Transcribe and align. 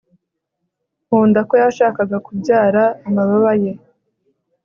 nkunda 1.05 1.39
ko 1.49 1.53
yashakaga 1.63 2.17
kubyara 2.25 2.83
amababa 3.07 3.53
ye 3.63 3.73